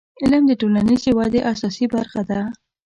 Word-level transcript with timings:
•علم 0.21 0.43
د 0.47 0.51
ټولنیزې 0.61 1.11
ودې 1.17 1.39
اساسي 1.51 1.85
برخه 1.95 2.21
ده. 2.29 2.39